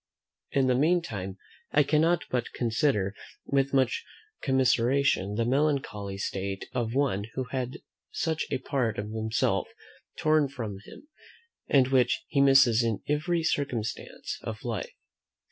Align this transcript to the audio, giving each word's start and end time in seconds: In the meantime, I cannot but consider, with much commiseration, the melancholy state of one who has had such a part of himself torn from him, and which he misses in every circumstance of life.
In 0.51 0.65
the 0.65 0.73
meantime, 0.73 1.37
I 1.71 1.83
cannot 1.83 2.23
but 2.31 2.53
consider, 2.53 3.13
with 3.45 3.71
much 3.71 4.03
commiseration, 4.41 5.35
the 5.35 5.45
melancholy 5.45 6.17
state 6.17 6.65
of 6.73 6.95
one 6.95 7.25
who 7.35 7.43
has 7.51 7.73
had 7.75 7.81
such 8.09 8.47
a 8.49 8.57
part 8.57 8.97
of 8.97 9.11
himself 9.11 9.67
torn 10.17 10.47
from 10.49 10.79
him, 10.85 11.07
and 11.67 11.89
which 11.89 12.23
he 12.27 12.41
misses 12.41 12.81
in 12.81 13.03
every 13.07 13.43
circumstance 13.43 14.39
of 14.41 14.63
life. 14.63 14.91